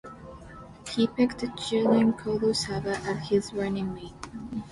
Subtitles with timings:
[0.87, 4.15] He picked Jibrin Kolo Saba as his running mate.